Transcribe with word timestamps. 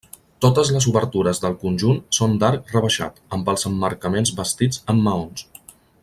Totes 0.43 0.69
les 0.75 0.85
obertures 0.91 1.41
del 1.43 1.57
conjunt 1.65 1.99
són 2.19 2.33
d'arc 2.43 2.73
rebaixat, 2.75 3.21
amb 3.37 3.51
els 3.53 3.67
emmarcaments 3.71 4.33
bastits 4.41 4.85
amb 4.95 5.07
maons. 5.11 5.45